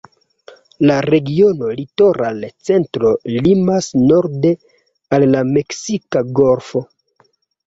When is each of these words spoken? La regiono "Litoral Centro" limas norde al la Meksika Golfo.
La 0.91 0.93
regiono 1.05 1.67
"Litoral 1.79 2.41
Centro" 2.69 3.11
limas 3.35 3.91
norde 4.07 4.55
al 5.19 5.27
la 5.37 5.45
Meksika 5.53 6.25
Golfo. 6.43 6.85